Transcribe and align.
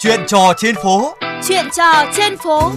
Chuyện 0.00 0.20
trò 0.26 0.52
trên 0.56 0.74
phố. 0.74 1.14
Chuyện 1.48 1.64
trò 1.76 2.04
trên 2.16 2.36
phố. 2.36 2.72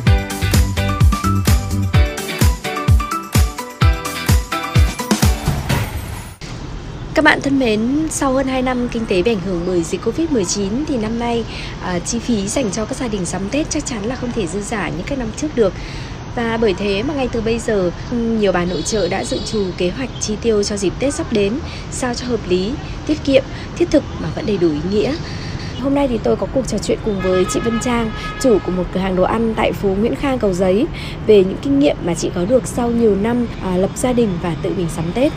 Các 7.14 7.26
bạn 7.26 7.42
thân 7.42 7.60
mến, 7.60 8.08
sau 8.10 8.34
hơn 8.34 8.48
2 8.48 8.62
năm 8.62 8.88
kinh 8.92 9.06
tế 9.06 9.22
bị 9.22 9.32
ảnh 9.32 9.40
hưởng 9.46 9.64
bởi 9.68 9.84
dịch 9.84 10.02
Covid-19 10.06 10.70
thì 10.88 10.98
năm 10.98 11.20
nay 11.20 11.44
à, 11.84 12.00
chi 12.00 12.20
phí 12.20 12.48
dành 12.48 12.72
cho 12.72 12.86
các 12.86 12.98
gia 12.98 13.08
đình 13.08 13.26
sắm 13.26 13.50
Tết 13.50 13.70
chắc 13.70 13.86
chắn 13.86 14.06
là 14.06 14.16
không 14.16 14.32
thể 14.32 14.48
dư 14.48 14.62
giả 14.62 14.90
như 14.90 15.04
các 15.06 15.20
năm 15.20 15.28
trước 15.38 15.56
được. 15.56 15.74
Và 16.36 16.58
bởi 16.62 16.74
thế 16.74 17.04
mà 17.04 17.14
ngay 17.14 17.30
từ 17.32 17.42
bây 17.42 17.60
giờ, 17.60 17.92
nhiều 18.12 18.52
bà 18.52 18.66
nội 18.66 18.82
trợ 18.82 19.08
đã 19.08 19.24
dự 19.24 19.40
trù 19.46 19.66
kế 19.78 19.90
hoạch 19.90 20.10
chi 20.20 20.36
tiêu 20.42 20.64
cho 20.64 20.78
dịp 20.78 20.94
Tết 21.00 21.14
sắp 21.14 21.34
đến 21.34 21.60
sao 21.92 22.14
cho 22.14 22.28
hợp 22.28 22.40
lý, 22.48 22.72
tiết 23.08 23.18
kiệm, 23.24 23.44
thiết 23.78 23.92
thực 23.92 24.04
mà 24.20 24.30
vẫn 24.36 24.46
đầy 24.46 24.58
đủ 24.58 24.70
ý 24.70 24.80
nghĩa. 24.92 25.14
Hôm 25.82 25.96
nay 25.96 26.08
thì 26.08 26.20
tôi 26.24 26.36
có 26.36 26.48
cuộc 26.54 26.68
trò 26.68 26.78
chuyện 26.78 27.00
cùng 27.06 27.20
với 27.20 27.46
chị 27.50 27.60
Vân 27.60 27.80
Trang, 27.80 28.12
chủ 28.42 28.58
của 28.66 28.72
một 28.72 28.84
cửa 28.94 29.00
hàng 29.00 29.16
đồ 29.16 29.24
ăn 29.24 29.54
tại 29.56 29.72
phố 29.72 29.90
Nguyễn 29.90 30.16
Khang 30.16 30.40
Cầu 30.40 30.54
Giấy 30.54 30.88
về 31.28 31.44
những 31.44 31.58
kinh 31.62 31.80
nghiệm 31.80 31.98
mà 32.04 32.14
chị 32.14 32.32
có 32.36 32.46
được 32.46 32.68
sau 32.68 32.92
nhiều 32.92 33.16
năm 33.16 33.48
à, 33.64 33.78
lập 33.78 33.90
gia 33.96 34.14
đình 34.14 34.30
và 34.42 34.56
tự 34.62 34.74
mình 34.78 34.88
sắm 34.90 35.06
Tết. 35.14 35.32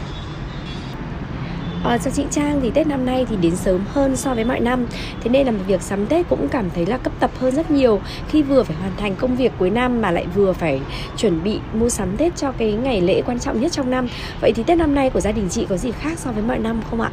Ờ, 1.84 1.90
à, 1.90 1.98
cho 1.98 2.10
chị 2.10 2.24
Trang 2.30 2.60
thì 2.62 2.70
Tết 2.70 2.86
năm 2.86 3.06
nay 3.06 3.26
thì 3.28 3.36
đến 3.36 3.56
sớm 3.56 3.80
hơn 3.88 4.16
so 4.16 4.34
với 4.34 4.44
mọi 4.44 4.60
năm 4.60 4.86
Thế 5.20 5.30
nên 5.30 5.46
là 5.46 5.52
việc 5.52 5.82
sắm 5.82 6.06
Tết 6.06 6.28
cũng 6.28 6.48
cảm 6.48 6.70
thấy 6.74 6.86
là 6.86 6.96
cấp 6.96 7.12
tập 7.20 7.30
hơn 7.38 7.54
rất 7.54 7.70
nhiều 7.70 8.00
Khi 8.28 8.42
vừa 8.42 8.62
phải 8.62 8.76
hoàn 8.76 8.96
thành 8.96 9.16
công 9.16 9.36
việc 9.36 9.52
cuối 9.58 9.70
năm 9.70 10.02
mà 10.02 10.10
lại 10.10 10.26
vừa 10.34 10.52
phải 10.52 10.80
chuẩn 11.16 11.42
bị 11.42 11.60
mua 11.72 11.88
sắm 11.88 12.16
Tết 12.16 12.36
cho 12.36 12.52
cái 12.52 12.72
ngày 12.72 13.00
lễ 13.00 13.22
quan 13.26 13.38
trọng 13.38 13.60
nhất 13.60 13.72
trong 13.72 13.90
năm 13.90 14.08
Vậy 14.40 14.52
thì 14.54 14.62
Tết 14.62 14.78
năm 14.78 14.94
nay 14.94 15.10
của 15.10 15.20
gia 15.20 15.32
đình 15.32 15.48
chị 15.50 15.66
có 15.68 15.76
gì 15.76 15.92
khác 15.92 16.18
so 16.18 16.32
với 16.32 16.42
mọi 16.42 16.58
năm 16.58 16.82
không 16.90 17.00
ạ? 17.00 17.10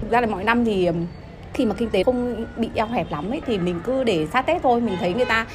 Thực 0.00 0.10
ra 0.10 0.20
là 0.20 0.26
mọi 0.26 0.44
năm 0.44 0.64
thì 0.64 0.88
khi 1.54 1.66
mà 1.66 1.74
kinh 1.74 1.90
tế 1.90 2.02
không 2.02 2.44
bị 2.56 2.68
eo 2.74 2.86
hẹp 2.86 3.12
lắm 3.12 3.30
ấy, 3.30 3.40
thì 3.46 3.58
mình 3.58 3.80
cứ 3.84 4.04
để 4.04 4.26
sát 4.32 4.46
Tết 4.46 4.62
thôi. 4.62 4.80
Mình 4.80 4.96
thấy 5.00 5.14
người 5.14 5.24
ta 5.24 5.46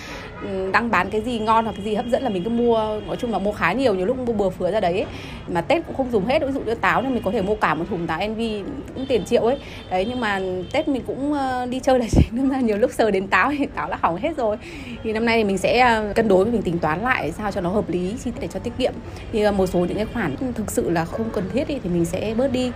ừ, 0.41 0.70
đang 0.73 0.91
bán 0.91 1.09
cái 1.09 1.22
gì 1.22 1.39
ngon 1.39 1.66
hoặc 1.66 1.72
cái 1.72 1.86
gì 1.86 1.95
hấp 1.95 2.06
dẫn 2.06 2.23
là 2.23 2.30
mình 2.30 2.44
cứ 2.44 2.50
mua. 2.50 3.02
Nói 3.08 3.16
chung 3.16 3.31
là 3.31 3.39
mua 3.39 3.52
khá 3.52 3.73
nhiều 3.73 3.94
nhiều 3.94 4.05
lúc 4.05 4.17
mua 4.17 4.33
bừa 4.33 4.50
phứa 4.50 4.72
ra 4.72 4.80
đấy 4.80 4.94
ấy. 4.94 5.05
mà 5.47 5.61
Tết 5.61 5.86
cũng 5.88 5.95
không 5.95 6.11
dùng 6.11 6.25
hết, 6.25 6.39
ví 6.45 6.52
dụ 6.52 6.59
như 6.59 6.75
táo 6.75 7.02
thì 7.02 7.08
mình 7.08 7.23
có 7.23 7.31
thể 7.31 7.42
mua 7.42 7.55
cả 7.55 7.73
một 7.73 7.86
thùng 7.89 8.08
táo 8.08 8.20
Envy 8.20 8.61
cũng 8.95 9.05
tiền 9.05 9.25
triệu 9.25 9.42
ấy. 9.42 9.58
Đấy, 9.89 10.05
nhưng 10.09 10.20
mà 10.20 10.42
Tết 10.72 10.88
mình 10.88 11.02
cũng 11.08 11.33
ờ, 11.33 11.66
đi 11.66 11.80
chơi 11.80 12.00
là 12.00 12.05
chính. 12.11 12.30
Nên 12.31 12.50
là 12.50 12.59
nhiều 12.59 12.77
lúc 12.77 12.92
sờ 12.92 13.11
đến 13.11 13.27
táo 13.27 13.52
thì 13.58 13.66
táo 13.75 13.89
đã 13.89 13.98
hỏng 14.02 14.17
hết 14.17 14.38
rồi. 14.38 14.58
Thì 15.03 15.14
năm 15.14 15.25
nay 15.25 15.38
thì 15.38 15.44
mình 15.44 15.58
sẽ 15.58 15.80
ờ, 15.80 16.14
cân 16.16 16.27
đối, 16.27 16.45
mình 16.45 16.61
tính 16.61 16.80
toán 16.80 17.02
lại 17.02 17.31
sao 17.31 17.52
cho 17.52 17.61
nó 17.61 17.70
hợp 17.70 17.89
lý 17.89 18.14
để 18.39 18.48
cho 18.53 18.59
tiết 18.59 18.73
kiệm. 18.77 18.94
Thì 19.31 19.42
ờ, 19.42 19.52
một 19.52 19.67
số 19.67 19.80
những 19.80 19.98
cái 19.98 20.05
khoản 20.14 20.36
thực 20.55 20.72
sự 20.72 20.89
là 20.89 21.05
không 21.05 21.30
cần 21.33 21.44
thiết 21.53 21.64
thì 21.67 21.89
mình 21.89 22.05
sẽ 22.05 22.33
bớt 22.38 22.52
đi. 22.52 22.72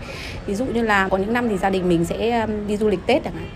Ví 0.45 0.55
dụ 0.55 0.66
như 0.66 0.81
là 0.81 1.07
có 1.09 1.17
những 1.17 1.33
năm 1.33 1.49
thì 1.49 1.57
gia 1.57 1.69
đình 1.69 1.89
mình 1.89 2.05
sẽ 2.05 2.47
đi 2.67 2.77
du 2.77 2.88
lịch 2.88 2.99
Tết 3.09 3.23
chẳng 3.23 3.33
hạn. 3.33 3.47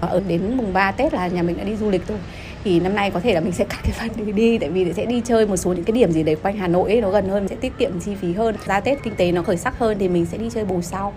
Ở 0.00 0.22
đến 0.28 0.56
mùng 0.56 0.72
3 0.72 0.90
Tết 0.90 1.14
là 1.14 1.28
nhà 1.28 1.42
mình 1.42 1.56
đã 1.56 1.64
đi 1.64 1.76
du 1.76 1.90
lịch 1.90 2.08
rồi. 2.08 2.18
Thì 2.64 2.80
năm 2.80 2.94
nay 2.94 3.10
có 3.10 3.20
thể 3.20 3.34
là 3.34 3.40
mình 3.40 3.52
sẽ 3.52 3.64
cắt 3.68 3.78
cái 3.82 3.92
phần 3.92 4.26
đi 4.26 4.32
đi 4.32 4.58
tại 4.58 4.70
vì 4.70 4.92
sẽ 4.92 5.04
đi 5.04 5.22
chơi 5.24 5.46
một 5.46 5.56
số 5.56 5.72
những 5.72 5.84
cái 5.84 5.92
điểm 5.92 6.12
gì 6.12 6.22
đấy 6.22 6.36
quanh 6.42 6.56
Hà 6.56 6.68
Nội 6.68 6.90
ấy, 6.90 7.00
nó 7.00 7.10
gần 7.10 7.28
hơn 7.28 7.48
sẽ 7.48 7.56
tiết 7.56 7.72
kiệm 7.78 8.00
chi 8.00 8.14
phí 8.14 8.32
hơn. 8.32 8.56
Ra 8.66 8.80
Tết 8.80 9.02
kinh 9.02 9.14
tế 9.16 9.32
nó 9.32 9.42
khởi 9.42 9.56
sắc 9.56 9.78
hơn 9.78 9.96
thì 9.98 10.08
mình 10.08 10.26
sẽ 10.26 10.38
đi 10.38 10.50
chơi 10.50 10.64
bù 10.64 10.82
sau. 10.82 11.12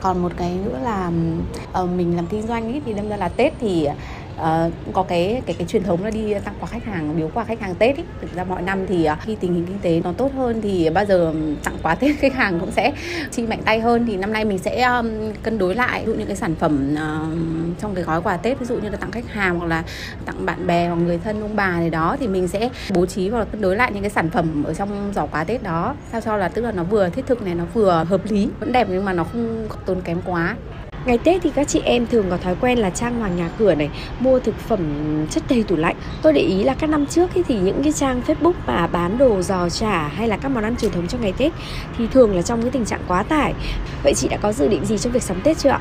Còn 0.00 0.22
một 0.22 0.32
cái 0.36 0.50
nữa 0.64 0.78
là 0.82 1.10
uh, 1.82 1.90
mình 1.90 2.16
làm 2.16 2.26
kinh 2.26 2.42
doanh 2.42 2.72
ấy 2.72 2.80
thì 2.86 2.92
đâm 2.92 3.08
ra 3.08 3.16
là 3.16 3.28
Tết 3.28 3.52
thì 3.60 3.88
uh, 4.40 4.72
có 4.92 5.02
cái 5.02 5.42
cái 5.46 5.56
cái 5.58 5.66
truyền 5.66 5.82
thống 5.82 6.04
là 6.04 6.10
đi 6.10 6.34
tặng 6.44 6.54
quà 6.60 6.68
khách 6.68 6.84
hàng 6.84 7.16
biếu 7.16 7.30
quà 7.34 7.44
khách 7.44 7.60
hàng 7.60 7.74
Tết 7.74 7.96
ý. 7.96 8.02
thực 8.20 8.34
ra 8.34 8.44
mọi 8.44 8.62
năm 8.62 8.86
thì 8.86 9.08
uh, 9.12 9.18
khi 9.20 9.36
tình 9.40 9.54
hình 9.54 9.66
kinh 9.66 9.78
tế 9.78 10.00
nó 10.04 10.12
tốt 10.12 10.32
hơn 10.36 10.62
thì 10.62 10.90
bao 10.90 11.04
giờ 11.04 11.34
tặng 11.64 11.76
quà 11.82 11.94
Tết 11.94 12.16
khách 12.18 12.34
hàng 12.34 12.60
cũng 12.60 12.70
sẽ 12.70 12.92
chi 13.30 13.46
mạnh 13.46 13.62
tay 13.64 13.80
hơn. 13.80 14.06
Thì 14.06 14.16
năm 14.16 14.32
nay 14.32 14.44
mình 14.44 14.58
sẽ 14.58 14.82
um, 14.82 15.08
cân 15.42 15.58
đối 15.58 15.74
lại 15.74 16.00
ví 16.00 16.12
dụ 16.12 16.18
những 16.18 16.26
cái 16.26 16.36
sản 16.36 16.54
phẩm 16.54 16.94
uh, 16.94 17.80
trong 17.80 17.94
cái 17.94 18.04
gói 18.04 18.22
quà 18.22 18.36
Tết 18.36 18.58
ví 18.58 18.66
dụ 18.66 18.76
như 18.76 18.88
là 18.88 18.96
tặng 18.96 19.10
khách 19.10 19.28
hàng 19.28 19.58
hoặc 19.58 19.66
là 19.66 19.84
tặng 20.24 20.46
bạn 20.46 20.66
bè 20.66 20.88
hoặc 20.88 20.96
người 20.96 21.18
thân 21.18 21.40
ông 21.40 21.56
bà 21.56 21.80
gì 21.82 21.90
đó 21.90 22.16
thì 22.20 22.26
mình 22.26 22.48
sẽ 22.48 22.70
bố 22.94 23.06
trí 23.06 23.28
và 23.28 23.44
cân 23.44 23.60
đối 23.60 23.76
lại 23.76 23.90
những 23.92 24.02
cái 24.02 24.10
sản 24.10 24.30
phẩm 24.30 24.64
ở 24.64 24.74
trong 24.74 25.12
giỏ 25.14 25.26
quà 25.26 25.44
Tết 25.44 25.62
đó. 25.62 25.94
Sao 26.12 26.20
cho 26.20 26.36
là 26.36 26.48
tức 26.48 26.62
là 26.62 26.72
nó 26.72 26.84
vừa 26.84 27.08
thiết 27.08 27.26
thực 27.26 27.42
này 27.42 27.54
nó 27.54 27.64
vừa 27.74 28.04
hợp 28.08 28.20
lý 28.24 28.48
vẫn 28.60 28.72
đẹp 28.72 28.86
nhưng 28.90 29.04
mà 29.04 29.12
nó 29.12 29.24
không 29.24 29.68
tốn 29.86 30.00
kém 30.00 30.20
quá. 30.26 30.56
Ngày 31.04 31.18
Tết 31.18 31.42
thì 31.42 31.50
các 31.54 31.68
chị 31.68 31.80
em 31.84 32.06
thường 32.06 32.26
có 32.30 32.36
thói 32.36 32.54
quen 32.60 32.78
là 32.78 32.90
trang 32.90 33.18
hoàng 33.18 33.36
nhà 33.36 33.50
cửa 33.58 33.74
này, 33.74 33.90
mua 34.20 34.38
thực 34.38 34.58
phẩm 34.58 34.80
chất 35.30 35.42
đầy 35.48 35.62
tủ 35.62 35.76
lạnh. 35.76 35.96
Tôi 36.22 36.32
để 36.32 36.40
ý 36.40 36.64
là 36.64 36.74
các 36.74 36.90
năm 36.90 37.06
trước 37.06 37.30
thì 37.34 37.58
những 37.58 37.82
cái 37.82 37.92
trang 37.92 38.22
Facebook 38.26 38.52
mà 38.66 38.86
bán 38.86 39.18
đồ 39.18 39.42
giò 39.42 39.68
chả 39.68 40.08
hay 40.08 40.28
là 40.28 40.36
các 40.36 40.48
món 40.48 40.64
ăn 40.64 40.76
truyền 40.76 40.92
thống 40.92 41.06
cho 41.06 41.18
ngày 41.18 41.32
Tết 41.38 41.52
thì 41.98 42.06
thường 42.06 42.36
là 42.36 42.42
trong 42.42 42.62
cái 42.62 42.70
tình 42.70 42.84
trạng 42.84 43.00
quá 43.08 43.22
tải. 43.22 43.54
Vậy 44.02 44.14
chị 44.14 44.28
đã 44.28 44.36
có 44.36 44.52
dự 44.52 44.68
định 44.68 44.84
gì 44.84 44.98
trong 44.98 45.12
việc 45.12 45.22
sắm 45.22 45.40
Tết 45.40 45.58
chưa 45.58 45.70
ạ? 45.70 45.80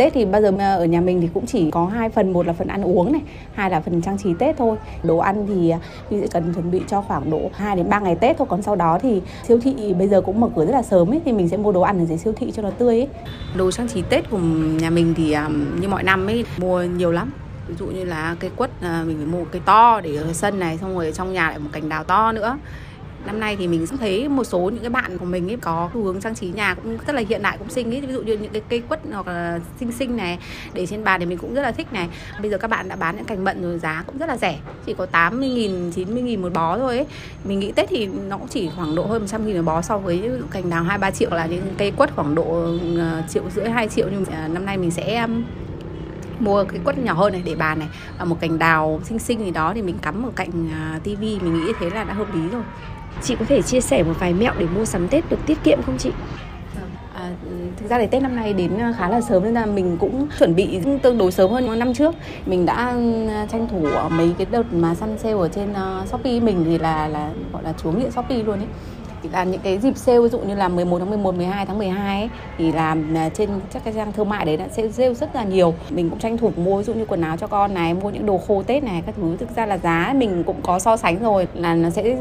Tết 0.00 0.12
thì 0.14 0.24
bao 0.24 0.42
giờ 0.42 0.52
ở 0.58 0.84
nhà 0.84 1.00
mình 1.00 1.20
thì 1.20 1.28
cũng 1.34 1.46
chỉ 1.46 1.70
có 1.70 1.86
hai 1.86 2.08
phần, 2.08 2.32
một 2.32 2.46
là 2.46 2.52
phần 2.52 2.68
ăn 2.68 2.82
uống 2.82 3.12
này, 3.12 3.22
hai 3.54 3.70
là 3.70 3.80
phần 3.80 4.02
trang 4.02 4.18
trí 4.18 4.34
Tết 4.38 4.56
thôi. 4.56 4.76
Đồ 5.02 5.18
ăn 5.18 5.46
thì 5.48 5.70
à, 5.70 5.78
mình 6.10 6.20
sẽ 6.20 6.26
cần 6.32 6.54
chuẩn 6.54 6.70
bị 6.70 6.80
cho 6.88 7.00
khoảng 7.00 7.30
độ 7.30 7.50
2 7.54 7.76
đến 7.76 7.88
3 7.88 8.00
ngày 8.00 8.14
Tết 8.14 8.38
thôi. 8.38 8.46
Còn 8.50 8.62
sau 8.62 8.76
đó 8.76 8.98
thì 9.02 9.22
siêu 9.48 9.60
thị 9.62 9.94
bây 9.98 10.08
giờ 10.08 10.20
cũng 10.20 10.40
mở 10.40 10.48
cửa 10.56 10.66
rất 10.66 10.72
là 10.72 10.82
sớm 10.82 11.12
ấy, 11.12 11.20
thì 11.24 11.32
mình 11.32 11.48
sẽ 11.48 11.56
mua 11.56 11.72
đồ 11.72 11.80
ăn 11.80 11.98
ở 11.98 12.04
dưới 12.04 12.18
siêu 12.18 12.32
thị 12.36 12.52
cho 12.56 12.62
nó 12.62 12.70
tươi 12.70 12.98
ấy. 12.98 13.08
Đồ 13.56 13.70
trang 13.70 13.88
trí 13.88 14.02
Tết 14.02 14.30
của 14.30 14.38
nhà 14.80 14.90
mình 14.90 15.14
thì 15.16 15.32
à, 15.32 15.48
như 15.80 15.88
mọi 15.88 16.02
năm 16.02 16.26
ấy, 16.26 16.44
mua 16.58 16.82
nhiều 16.82 17.12
lắm. 17.12 17.32
Ví 17.68 17.74
dụ 17.78 17.86
như 17.86 18.04
là 18.04 18.36
cây 18.40 18.50
quất 18.56 18.70
à, 18.80 19.04
mình 19.06 19.16
phải 19.16 19.26
mua 19.26 19.44
cây 19.44 19.62
to 19.64 20.00
để 20.00 20.16
ở 20.16 20.32
sân 20.32 20.58
này, 20.58 20.78
xong 20.78 20.94
rồi 20.94 21.12
trong 21.14 21.32
nhà 21.32 21.48
lại 21.48 21.58
một 21.58 21.70
cành 21.72 21.88
đào 21.88 22.04
to 22.04 22.32
nữa 22.32 22.58
năm 23.26 23.40
nay 23.40 23.56
thì 23.56 23.68
mình 23.68 23.86
cũng 23.86 23.98
thấy 23.98 24.28
một 24.28 24.44
số 24.44 24.58
những 24.58 24.80
cái 24.80 24.90
bạn 24.90 25.18
của 25.18 25.24
mình 25.24 25.50
ấy 25.50 25.56
có 25.56 25.90
xu 25.94 26.02
hướng 26.02 26.20
trang 26.20 26.34
trí 26.34 26.46
nhà 26.46 26.74
cũng 26.74 26.98
rất 27.06 27.14
là 27.14 27.22
hiện 27.28 27.42
đại, 27.42 27.58
cũng 27.58 27.70
xinh 27.70 27.94
ấy. 27.94 28.00
Ví 28.00 28.12
dụ 28.12 28.22
như 28.22 28.38
những 28.38 28.52
cái 28.52 28.62
cây 28.68 28.82
quất 28.88 29.00
hoặc 29.12 29.26
là 29.26 29.60
xinh 29.80 29.92
xinh 29.92 30.16
này, 30.16 30.38
để 30.72 30.86
trên 30.86 31.04
bàn 31.04 31.20
thì 31.20 31.26
mình 31.26 31.38
cũng 31.38 31.54
rất 31.54 31.62
là 31.62 31.72
thích 31.72 31.92
này. 31.92 32.08
Bây 32.40 32.50
giờ 32.50 32.58
các 32.58 32.68
bạn 32.68 32.88
đã 32.88 32.96
bán 32.96 33.16
những 33.16 33.24
cành 33.24 33.44
bận 33.44 33.62
rồi, 33.62 33.78
giá 33.78 34.04
cũng 34.06 34.18
rất 34.18 34.28
là 34.28 34.36
rẻ, 34.36 34.58
chỉ 34.86 34.94
có 34.94 35.06
80 35.06 35.48
nghìn 35.48 35.92
90 35.92 36.22
nghìn 36.22 36.42
một 36.42 36.52
bó 36.52 36.78
thôi 36.78 36.96
ấy. 36.96 37.06
Mình 37.44 37.60
nghĩ 37.60 37.72
Tết 37.72 37.88
thì 37.88 38.06
nó 38.06 38.38
cũng 38.38 38.48
chỉ 38.48 38.70
khoảng 38.76 38.94
độ 38.94 39.06
hơn 39.06 39.22
100 39.22 39.46
nghìn 39.46 39.56
một 39.56 39.62
bó 39.62 39.82
so 39.82 39.98
với 39.98 40.30
cành 40.50 40.70
đào 40.70 40.82
hai 40.82 40.98
ba 40.98 41.10
triệu 41.10 41.30
là 41.30 41.46
những 41.46 41.62
cây 41.78 41.90
quất 41.90 42.14
khoảng 42.16 42.34
độ 42.34 42.66
ờ, 42.98 43.22
triệu 43.28 43.42
rưỡi, 43.54 43.68
hai 43.68 43.88
triệu. 43.88 44.06
Nhưng 44.12 44.24
à, 44.24 44.48
năm 44.48 44.66
nay 44.66 44.76
mình 44.76 44.90
sẽ 44.90 45.26
mua 46.42 46.64
cái 46.64 46.80
quất 46.84 46.98
nhỏ 46.98 47.12
hơn 47.12 47.32
này 47.32 47.42
để 47.44 47.54
bàn 47.54 47.78
này 47.78 47.88
và 48.18 48.24
một 48.24 48.36
cành 48.40 48.58
đào 48.58 49.00
xinh 49.04 49.18
xinh 49.18 49.44
gì 49.44 49.50
đó 49.50 49.72
thì 49.74 49.82
mình 49.82 49.98
cắm 50.02 50.26
ở 50.26 50.30
cạnh 50.36 50.50
uh, 50.96 51.02
tivi 51.02 51.38
mình 51.42 51.54
nghĩ 51.54 51.72
thế 51.80 51.90
là 51.90 52.04
đã 52.04 52.14
hợp 52.14 52.34
lý 52.34 52.48
rồi 52.48 52.62
Chị 53.22 53.36
có 53.38 53.44
thể 53.48 53.62
chia 53.62 53.80
sẻ 53.80 54.02
một 54.02 54.14
vài 54.18 54.34
mẹo 54.34 54.52
để 54.58 54.66
mua 54.76 54.84
sắm 54.84 55.08
Tết 55.08 55.30
được 55.30 55.46
tiết 55.46 55.58
kiệm 55.64 55.82
không 55.82 55.98
chị? 55.98 56.10
À, 57.14 57.30
thực 57.76 57.90
ra 57.90 57.98
thì 57.98 58.06
Tết 58.06 58.22
năm 58.22 58.36
nay 58.36 58.52
đến 58.52 58.78
khá 58.98 59.08
là 59.08 59.20
sớm 59.20 59.44
nên 59.44 59.54
là 59.54 59.66
mình 59.66 59.96
cũng 60.00 60.28
chuẩn 60.38 60.54
bị 60.54 60.80
tương 61.02 61.18
đối 61.18 61.32
sớm 61.32 61.50
hơn 61.50 61.78
năm 61.78 61.94
trước. 61.94 62.14
Mình 62.46 62.66
đã 62.66 62.94
tranh 63.52 63.68
thủ 63.70 63.86
mấy 64.10 64.34
cái 64.38 64.46
đợt 64.50 64.72
mà 64.72 64.94
săn 64.94 65.18
sale 65.18 65.34
ở 65.34 65.48
trên 65.48 65.74
Shopee 66.06 66.40
mình 66.40 66.64
thì 66.64 66.78
là 66.78 67.08
là 67.08 67.30
gọi 67.52 67.62
là 67.62 67.72
chúa 67.82 67.92
nghiện 67.92 68.10
Shopee 68.10 68.42
luôn 68.42 68.58
ấy 68.58 68.68
là 69.32 69.44
những 69.44 69.60
cái 69.60 69.78
dịp 69.78 69.96
sale 69.96 70.20
ví 70.20 70.28
dụ 70.28 70.38
như 70.38 70.54
là 70.54 70.68
11 70.68 70.98
tháng 70.98 71.10
11, 71.10 71.34
12 71.34 71.66
tháng 71.66 71.78
12 71.78 72.20
ấy, 72.20 72.30
thì 72.58 72.72
làm 72.72 73.14
à, 73.16 73.28
trên 73.28 73.50
các 73.72 73.84
cái 73.84 73.94
trang 73.94 74.12
thương 74.12 74.28
mại 74.28 74.44
đấy 74.44 74.56
đã 74.56 74.68
sẽ 74.68 74.88
sale 74.88 75.14
rất 75.14 75.34
là 75.34 75.44
nhiều. 75.44 75.74
Mình 75.90 76.10
cũng 76.10 76.18
tranh 76.18 76.38
thủ 76.38 76.52
mua 76.56 76.78
ví 76.78 76.84
dụ 76.84 76.94
như 76.94 77.04
quần 77.04 77.22
áo 77.22 77.36
cho 77.36 77.46
con 77.46 77.74
này, 77.74 77.94
mua 77.94 78.10
những 78.10 78.26
đồ 78.26 78.38
khô 78.38 78.62
Tết 78.62 78.84
này 78.84 79.02
các 79.06 79.14
thứ. 79.16 79.36
Thực 79.36 79.56
ra 79.56 79.66
là 79.66 79.78
giá 79.78 80.14
mình 80.16 80.44
cũng 80.44 80.62
có 80.62 80.78
so 80.78 80.96
sánh 80.96 81.22
rồi 81.22 81.48
là 81.54 81.74
nó 81.74 81.90
sẽ 81.90 82.16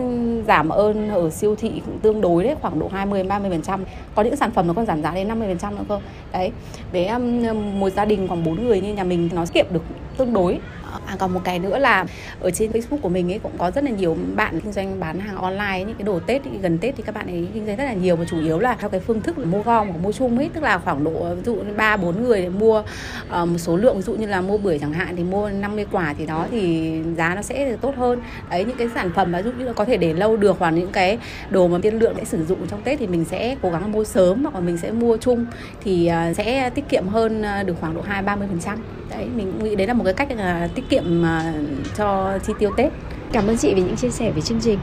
giảm 0.47 0.69
ơn 0.69 1.09
ở 1.09 1.29
siêu 1.29 1.55
thị 1.55 1.81
cũng 1.85 1.99
tương 1.99 2.21
đối 2.21 2.43
đấy 2.43 2.55
khoảng 2.61 2.79
độ 2.79 2.87
20 2.87 3.23
30%. 3.23 3.79
Có 4.15 4.23
những 4.23 4.35
sản 4.35 4.51
phẩm 4.51 4.67
nó 4.67 4.73
còn 4.73 4.85
giảm 4.85 5.01
giá 5.01 5.11
đến 5.11 5.27
50% 5.27 5.71
nữa 5.71 5.83
cơ. 5.89 5.99
Đấy. 6.33 6.51
Với 6.91 7.07
um, 7.07 7.79
một 7.79 7.89
gia 7.89 8.05
đình 8.05 8.27
khoảng 8.27 8.43
4 8.43 8.63
người 8.63 8.81
như 8.81 8.93
nhà 8.93 9.03
mình 9.03 9.29
nó 9.33 9.45
kiệm 9.53 9.65
được 9.69 9.83
tương 10.17 10.33
đối 10.33 10.59
À, 11.05 11.15
còn 11.19 11.33
một 11.33 11.41
cái 11.43 11.59
nữa 11.59 11.77
là 11.77 12.05
ở 12.39 12.51
trên 12.51 12.71
Facebook 12.71 12.97
của 12.97 13.09
mình 13.09 13.31
ấy 13.31 13.39
cũng 13.39 13.51
có 13.57 13.71
rất 13.71 13.83
là 13.83 13.91
nhiều 13.91 14.17
bạn 14.35 14.59
kinh 14.59 14.71
doanh 14.71 14.99
bán 14.99 15.19
hàng 15.19 15.35
online 15.35 15.83
những 15.83 15.95
cái 15.95 16.03
đồ 16.03 16.19
Tết 16.19 16.41
gần 16.61 16.77
Tết 16.77 16.95
thì 16.97 17.03
các 17.03 17.15
bạn 17.15 17.27
ấy 17.27 17.47
kinh 17.53 17.65
doanh 17.65 17.77
rất 17.77 17.83
là 17.83 17.93
nhiều. 17.93 18.15
Và 18.15 18.25
chủ 18.25 18.39
yếu 18.39 18.59
là 18.59 18.75
theo 18.79 18.89
cái 18.89 18.99
phương 18.99 19.21
thức 19.21 19.37
là 19.37 19.45
mua 19.45 19.61
gom 19.61 19.87
hoặc 19.89 19.97
mua 20.03 20.11
chung 20.11 20.37
ấy 20.37 20.49
tức 20.53 20.63
là 20.63 20.77
khoảng 20.77 21.03
độ 21.03 21.35
ví 21.35 21.41
dụ 21.45 21.57
ba 21.77 21.97
bốn 21.97 22.23
người 22.23 22.41
để 22.41 22.49
mua 22.49 22.79
uh, 22.79 23.47
một 23.47 23.57
số 23.57 23.77
lượng. 23.77 23.95
Ví 23.95 24.01
dụ 24.01 24.13
như 24.13 24.27
là 24.27 24.41
mua 24.41 24.57
bưởi 24.57 24.79
chẳng 24.79 24.93
hạn 24.93 25.15
thì 25.15 25.23
mua 25.23 25.49
50 25.49 25.85
quả 25.91 26.13
thì 26.17 26.25
đó 26.25 26.47
thì 26.51 26.91
giá 27.17 27.35
nó 27.35 27.41
sẽ 27.41 27.75
tốt 27.81 27.95
hơn. 27.97 28.19
Ấy 28.49 28.65
những 28.65 28.77
cái 28.77 28.87
sản 28.95 29.11
phẩm 29.15 29.31
mà 29.31 29.41
ví 29.41 29.51
dụ 29.51 29.57
như 29.57 29.65
là 29.65 29.73
có 29.73 29.85
thể 29.85 29.97
để 29.97 30.13
lâu 30.13 30.37
được 30.37 30.55
hoặc 30.59 30.71
những 30.71 30.91
cái 30.91 31.17
đồ 31.49 31.67
mà 31.67 31.77
tiên 31.81 31.99
lượng 31.99 32.13
sẽ 32.17 32.25
sử 32.25 32.45
dụng 32.45 32.67
trong 32.67 32.81
Tết 32.81 32.99
thì 32.99 33.07
mình 33.07 33.25
sẽ 33.25 33.55
cố 33.61 33.69
gắng 33.69 33.91
mua 33.91 34.03
sớm 34.03 34.43
hoặc 34.43 34.53
là 34.53 34.59
mình 34.59 34.77
sẽ 34.77 34.91
mua 34.91 35.17
chung 35.17 35.45
thì 35.83 36.11
uh, 36.29 36.35
sẽ 36.35 36.69
tiết 36.69 36.89
kiệm 36.89 37.07
hơn 37.07 37.41
uh, 37.41 37.67
được 37.67 37.75
khoảng 37.79 37.95
độ 37.95 38.01
hai 38.01 38.21
ba 38.21 38.35
mươi 38.35 38.47
phần 38.47 38.59
trăm. 38.59 38.79
Đấy 39.09 39.27
mình 39.35 39.63
nghĩ 39.63 39.75
đấy 39.75 39.87
là 39.87 39.93
một 39.93 40.03
cái 40.03 40.13
cách 40.13 40.27
là 40.37 40.69
tiết 40.79 40.89
kiệm 40.89 41.25
à, 41.25 41.53
cho 41.97 42.37
chi 42.47 42.53
tiêu 42.59 42.71
Tết. 42.77 42.91
Cảm 43.31 43.47
ơn 43.47 43.57
chị 43.57 43.73
vì 43.73 43.81
những 43.81 43.95
chia 43.95 44.09
sẻ 44.09 44.31
về 44.31 44.41
chương 44.41 44.61
trình. 44.61 44.79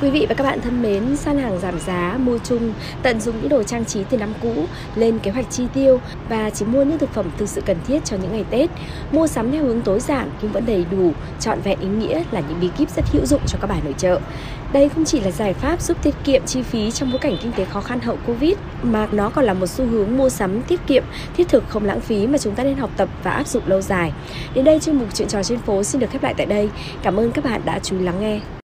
Quý 0.00 0.10
vị 0.10 0.26
và 0.28 0.34
các 0.34 0.44
bạn 0.44 0.60
thân 0.60 0.82
mến, 0.82 1.16
săn 1.16 1.38
hàng 1.38 1.60
giảm 1.60 1.78
giá, 1.78 2.16
mua 2.18 2.38
chung, 2.38 2.72
tận 3.02 3.20
dụng 3.20 3.34
những 3.40 3.48
đồ 3.48 3.62
trang 3.62 3.84
trí 3.84 4.04
từ 4.04 4.16
năm 4.16 4.32
cũ, 4.42 4.66
lên 4.94 5.18
kế 5.18 5.30
hoạch 5.30 5.50
chi 5.50 5.64
tiêu 5.74 6.00
và 6.28 6.50
chỉ 6.50 6.64
mua 6.64 6.84
những 6.84 6.98
thực 6.98 7.14
phẩm 7.14 7.26
thực 7.38 7.48
sự 7.48 7.60
cần 7.60 7.76
thiết 7.86 8.04
cho 8.04 8.16
những 8.16 8.32
ngày 8.32 8.44
Tết. 8.50 8.70
Mua 9.12 9.26
sắm 9.26 9.52
theo 9.52 9.64
hướng 9.64 9.82
tối 9.82 10.00
giản 10.00 10.30
nhưng 10.42 10.52
vẫn 10.52 10.66
đầy 10.66 10.84
đủ, 10.90 11.12
trọn 11.40 11.60
vẹn 11.60 11.80
ý 11.80 11.88
nghĩa 11.88 12.22
là 12.30 12.42
những 12.48 12.60
bí 12.60 12.68
kíp 12.78 12.90
rất 12.90 13.04
hữu 13.12 13.26
dụng 13.26 13.40
cho 13.46 13.58
các 13.60 13.66
bà 13.66 13.76
nội 13.84 13.94
trợ. 13.98 14.20
Đây 14.72 14.88
không 14.88 15.04
chỉ 15.04 15.20
là 15.20 15.30
giải 15.30 15.54
pháp 15.54 15.82
giúp 15.82 15.96
tiết 16.02 16.14
kiệm 16.24 16.46
chi 16.46 16.62
phí 16.62 16.90
trong 16.90 17.10
bối 17.10 17.18
cảnh 17.18 17.36
kinh 17.42 17.52
tế 17.52 17.64
khó 17.64 17.80
khăn 17.80 18.00
hậu 18.00 18.18
Covid, 18.26 18.54
mà 18.82 19.08
nó 19.12 19.30
còn 19.30 19.44
là 19.44 19.54
một 19.54 19.66
xu 19.66 19.86
hướng 19.86 20.16
mua 20.16 20.28
sắm 20.28 20.62
tiết 20.62 20.80
kiệm, 20.86 21.04
thiết 21.36 21.48
thực 21.48 21.64
không 21.68 21.84
lãng 21.84 22.00
phí 22.00 22.26
mà 22.26 22.38
chúng 22.38 22.54
ta 22.54 22.62
nên 22.62 22.76
học 22.76 22.90
tập 22.96 23.08
và 23.22 23.30
áp 23.30 23.46
dụng 23.46 23.62
lâu 23.66 23.80
dài. 23.80 24.12
Đến 24.54 24.64
đây 24.64 24.80
chuyên 24.80 24.96
mục 24.96 25.08
chuyện 25.14 25.28
trò 25.28 25.42
trên 25.42 25.58
phố 25.58 25.82
xin 25.82 26.00
được 26.00 26.10
khép 26.10 26.22
lại 26.22 26.34
tại 26.36 26.46
đây. 26.46 26.70
Cảm 27.02 27.16
ơn 27.16 27.30
các 27.30 27.44
bạn 27.44 27.60
đã 27.64 27.78
chú 27.82 27.98
ý 27.98 28.04
lắng 28.04 28.20
nghe. 28.20 28.40